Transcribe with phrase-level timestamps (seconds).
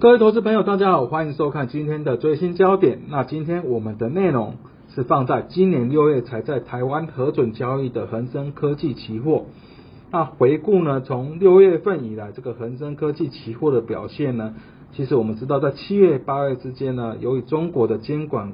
[0.00, 3.00] 各位投资朋友，大家好，欢迎收看今天的最新焦点。
[3.08, 4.54] 那今天我们的内容
[4.94, 9.46] 是放在今年六月才在台湾核准交易的恒生科技期货。
[10.12, 14.54] 那回顾呢，从六月份以来，这个恒生科技期货的表现呢，
[14.92, 18.52] 其实我们知道，在七月、八月之间呢，由于中国的监管，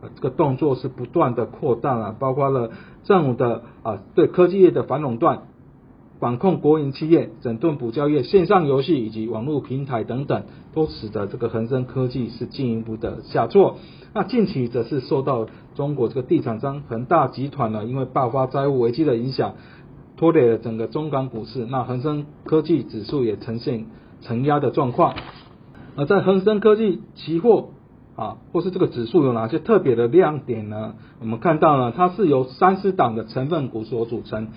[0.00, 2.70] 呃，这个动作是不断的扩大了，包括了
[3.04, 5.42] 政府的啊对科技业的反垄断。
[6.18, 10.42] 管控国营企业、整顿补教业、线上游戏以及网络平台等等，
[10.74, 13.76] 都使得这个恒生科技是进一步的下挫。
[14.14, 19.54] 那近期则是受到中国这个地产商恒大集团呢，因为爆发债务危机的影响，
[20.16, 21.66] 拖累了整个中港股市。
[21.66, 23.86] 那恒生科技指数也呈现
[24.22, 25.14] 承压的状况。
[25.94, 27.68] 而在恒生科技期货
[28.16, 30.94] 啊，或是这个指数有哪些特别的亮点呢？
[31.20, 34.48] 我们看到呢，它是由三十档的成分股所组成。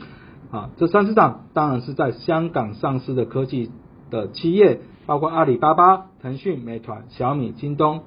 [0.51, 3.71] 啊，这三十档当然是在香港上市的科技
[4.09, 8.01] 的企业，包括阿里巴巴、腾讯、美团、小米、京东。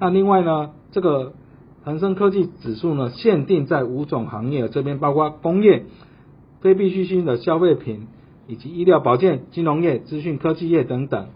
[0.00, 1.34] 那另外呢，这个
[1.84, 5.84] 恒生科技指数呢，限定在五种行业，这边包括工业、
[6.60, 8.08] 非必需性的消费品，
[8.48, 11.28] 以及医疗保健、金融业、资讯科技业等等。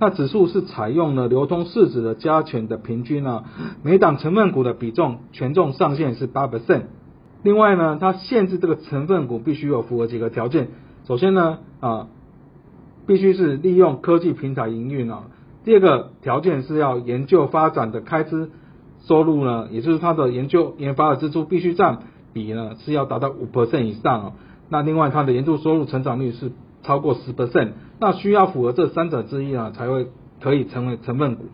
[0.00, 3.44] 那指数是采用了流通市值的加权的平均呢，
[3.82, 6.84] 每档成分股的比重权重上限是八 percent。
[7.44, 10.68] 另外呢，它限制这个成分股必须有符合几个条件。
[11.06, 12.08] 首先呢，啊，
[13.06, 15.24] 必须是利用科技平台营运啊。
[15.62, 18.50] 第二个条件是要研究发展的开支
[19.02, 21.98] 收入呢，也就是它的研究研发的支出必须占
[22.32, 24.32] 比呢是要达到五 percent 以上哦。
[24.70, 26.50] 那另外它的研究收入成长率是
[26.82, 30.08] 超过十 percent，那需要符合这三者之一啊，才会
[30.40, 31.44] 可以成为成分股。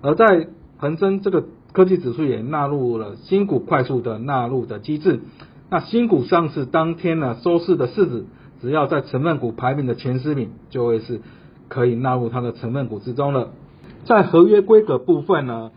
[0.00, 0.48] 而在
[0.78, 1.44] 恒生这个。
[1.74, 5.20] 科技指数也纳入了新股快速的纳入的机制。
[5.70, 8.24] 那新股上市当天呢，收市的市值
[8.62, 11.20] 只要在成分股排名的前十名，就会是
[11.68, 13.50] 可以纳入它的成分股之中了。
[14.04, 15.72] 在合约规格部分呢，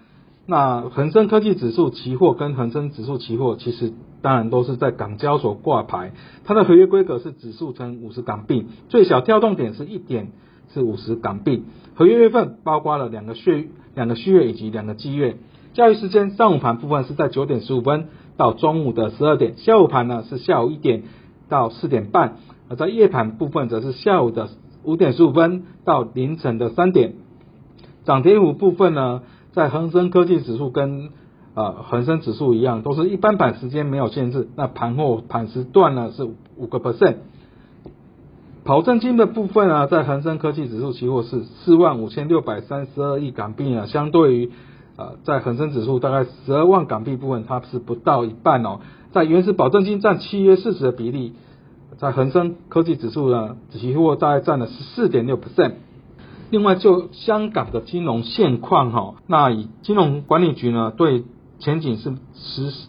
[0.45, 3.91] 那恒生科技指数期货跟恒生指数期货其实
[4.21, 6.11] 当然都是在港交所挂牌，
[6.43, 10.31] 它的合约规格是指数乘五十港币，最小跳动点是一点
[10.75, 11.63] 是五十港币，
[11.95, 15.37] 合约月份包括了两个续两个续月以及两个季月。
[15.77, 21.03] 交易时间，上午盘部分是在九点十五分到中午的十二点，下午盘呢是下午一点
[21.49, 24.49] 到四点半，而在夜盘部分则是下午的
[24.81, 27.13] 五点十五分到凌晨的三点。
[28.05, 29.21] 涨跌幅部分呢，
[29.51, 31.09] 在恒生科技指数跟
[31.53, 37.17] 呃恒生指数一样，都是一般盘时间没有限制，那盘后盘时段呢是五个 percent。
[38.63, 44.51] 保证金的部分呢，在恒生科技指数期货是四万五千六百三十二亿港币啊，相对于。
[44.97, 48.79] 呃，在恒生指数大概十二万港币部分，它是不到一半哦。
[49.11, 51.33] 在原始保证金占契约事实的比例，
[51.97, 55.73] 在恒生科技指数呢，期货大概占了十四点六 percent。
[56.49, 61.25] 另外，就香港的金融现况哈，那以金融管理局呢对
[61.59, 62.87] 前景是持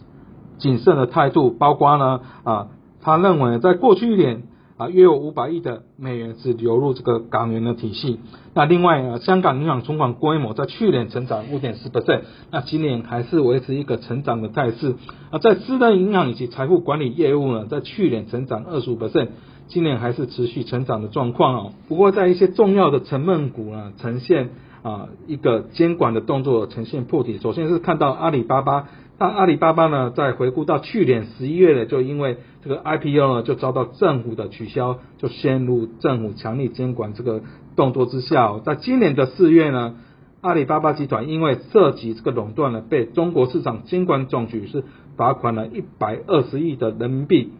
[0.57, 2.67] 谨慎的态度，包括呢啊，
[3.01, 4.48] 他认为在过去一年。
[4.79, 8.21] 啊，约有五百亿的美元是流入这个港元的体系。
[8.53, 14.95] 那另外啊，香港银行存款规模在去年成长五点四 percent，那今年还是维持一个成长的态势。
[15.31, 19.27] 啊，在私人银行以及财富管理业务呢，在去年成长二十五 percent，
[19.67, 21.73] 今年还是持续成长的状况哦。
[21.89, 24.51] 不过在一些重要的成分股呢，呈现
[24.81, 27.37] 啊一个监管的动作呈现破底。
[27.39, 28.87] 首先是看到阿里巴巴。
[29.21, 37.41] 那阿里巴巴呢，在回顾到去年十一月呢，就因为这个 IPO 呢，就遭到政府的取消，就陷入政府强力监管这个
[37.75, 38.59] 动作之下。
[38.59, 39.95] 在今年的四月呢，
[40.39, 44.85] 阿里巴巴集团因为涉及这个垄断呢，被中国市场监管总局是
[45.17, 47.51] 罚款了一百二十亿的人民币。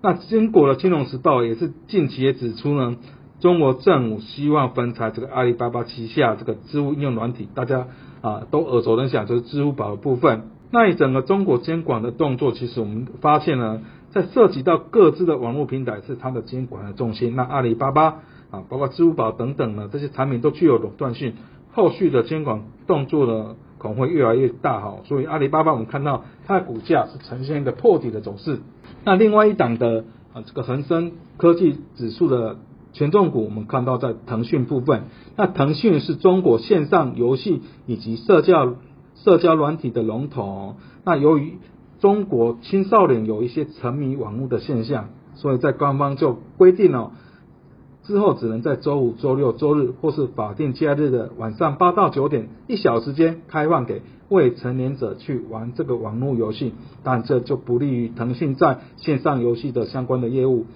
[0.00, 2.96] 那经过了金融时报也是近期也指出呢，
[3.40, 7.88] 中国政府希望分拆这个阿里巴巴旗下这个支付应用软体，大家
[8.22, 10.44] 啊都耳熟能详，就是支付宝的部分。
[10.74, 17.36] 那一整个中国监管的动作，其实我们发现呢，在涉及到各自的网络平台是它的监管的重心。
[17.36, 21.34] 那阿里巴巴啊，包括支付宝等等呢，这些产品都具有垄断性，
[21.72, 24.96] 后续的监管动作呢，可能会越来越大哈。
[25.04, 28.58] 所以阿里巴巴我们看到它的股价是呈现一个破底的走势。
[29.04, 32.56] 那另外一档的啊这个恒生科技指数的
[32.92, 35.04] 权重股，我们看到在腾讯部分，
[35.36, 38.74] 那腾讯是中国线上游戏以及社交。
[39.14, 41.58] 社交软体的龙头，那由于
[42.00, 47.12] 中国青少年有一些沉迷网络的现象，所以在官方就规定了，
[48.02, 60.66] 之后只能在周五、周六、周日或是法定假日的晚上八到九点一小时间开放给未成年者去玩这个网络游戏，但这就不利于腾讯在线上游戏的相关的业务。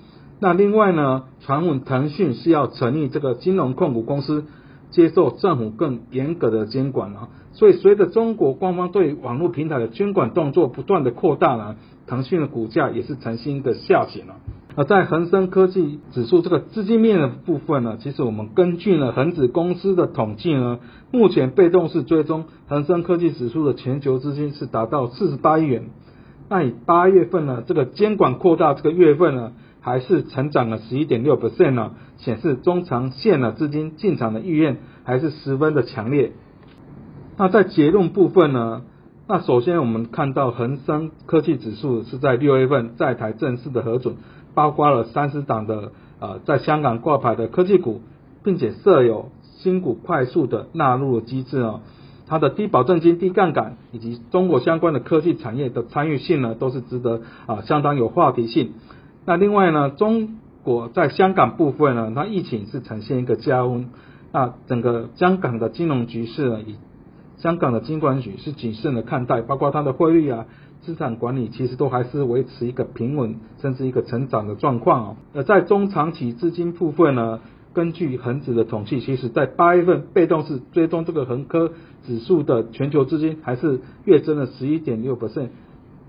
[0.41, 4.45] 那另外呢，传闻腾讯是要成立这个金融控股公司。
[4.91, 7.29] 接受政府更严格的监管了。
[7.53, 11.77] 所以随着中国官方对网络平台的监管动作不断的扩大呢，
[12.07, 14.37] 腾讯的股价也是呈现一个下行了。
[14.77, 20.79] 而在恒生科技指数这个资金面的部分呢，其实我们根据呢恒指公司的统计呢，
[21.11, 25.91] 目前被动式追踪恒生科技指数的全球资金是达到四十八亿元。
[26.49, 29.53] 那以八月份呢，这个监管扩大这个月份呢，
[29.89, 36.33] 还是成长了十一点六 percent 呢，显示中长线的资金进场的意愿还是十分的强烈。
[37.37, 38.83] 那在结论部分呢，
[39.29, 44.17] 那首先我们看到恒生科技指数是在六月份在台正式的核准，
[44.55, 48.01] 包括了三十档的呃在香港挂牌的科技股，
[48.43, 51.81] 并且设有新股快速的纳入机制哦。
[52.27, 58.73] 它的低保证金、低杠杆以及中国相关的科技产业的参与性呢，都是值得啊相当有话题性。
[59.29, 63.91] 那另外呢，中国在香港部分呢，它疫情是呈现一个加温，
[64.33, 66.77] 那整个香港的金融局势呢，以
[67.37, 70.47] 香港的金管局是谨慎的看待，包括它的汇率啊、
[70.81, 75.17] 资产管理，其实都还是维持一个平稳甚至一个成长的状况哦。
[75.35, 77.41] 而在中长期资金部分呢？
[77.75, 81.71] 根据恒指的统计，其实在八月份被动式追踪这个恒科
[82.07, 85.51] 指数的全球资金还是月增了十一点六 percent，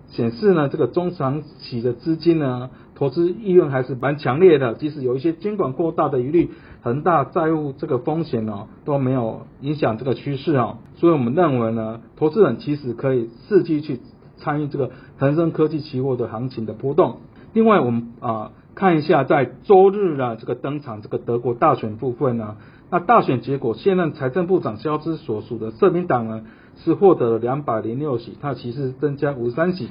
[0.07, 6.51] 显示呢这个中长期的资金呢投资意愿还是蛮强烈的，即使有一些监管过大的疑虑，
[6.83, 14.01] 恒大债务这个风险呢都没有影响这个趋势啊，所以我们认为呢，投资人其实可以伺机去
[14.37, 17.19] 参与这个恒生科技期货的行情的波动。
[17.53, 18.51] 另外，我们啊。
[18.75, 22.55] 看一下，在周日呢，这个登场这个德国大选部分呢，
[22.89, 26.43] 那大选结果，现任财政部长肖兹所属的社民党呢，
[26.77, 29.89] 是获得了两百零六席，它其实增加五十三席，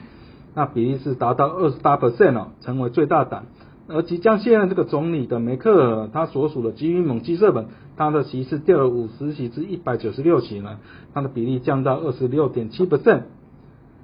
[0.55, 3.47] 那比例是达到二十八 percent 哦，成为最大党。
[3.91, 10.79] 而即将卸任这个总理的梅克尔，他所属的基因盟基社本，他的席次掉了五十席至一百九十六席呢，
[11.15, 13.23] 它的比例降到二十六点七 percent。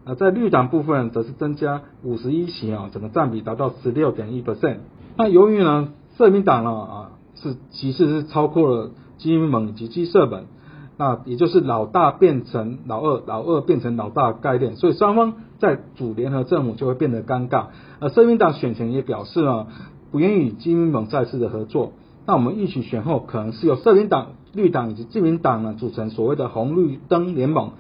[0.05, 4.79] 啊，在绿党部分则是增加五十一席啊，整个占比达到十六点一 percent。
[5.17, 10.45] 那由于呢，社民党呢啊是其实是超过了基民盟以及基社本，
[10.97, 17.67] 那也就是老大变成老二，老二变成老大概念，所以双方在组联合政府就会变得尴尬。
[17.99, 19.67] 而社民党选前也表示呢，
[20.13, 21.93] 不愿与基民盟再次的合作。
[22.27, 27.73] 那我们一起选后，可能是由社民党、绿党以及自民党呢组成所谓的红绿灯联盟，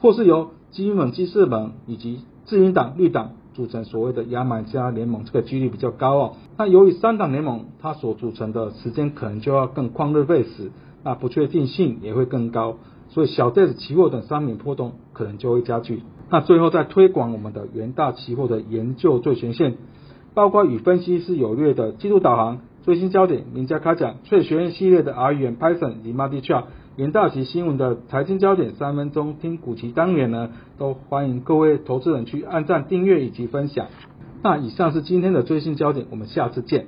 [0.00, 6.32] 或是由基民盟、基社盟以及自民党、绿党组成所谓的牙买加联盟，这个几率比较高哦。
[6.58, 10.70] 那由于三党联盟它所组成的时间可能就要更旷日费时，
[11.04, 12.78] 那不确定性也会更高，
[13.10, 16.02] 所以小跌子期货等商品波动可能就会加剧。
[16.30, 19.74] 那最后再推广我们的元大期货的研究最前线，
[20.32, 26.64] 包括与分析师有略的季度导航、最新焦点、名家开讲、翠学院系列的 R 语言、Python 以及 Multi Chart。
[26.96, 33.88] 元大旗新闻的财经焦点三分钟听股期单元呢，都欢迎各位投资人去按赞、订阅以及分享。
[34.42, 36.86] 那以上是今天的最新焦点，我们下次见。